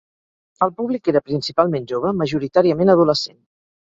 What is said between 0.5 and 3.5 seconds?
El públic era principalment jove, majoritàriament adolescent.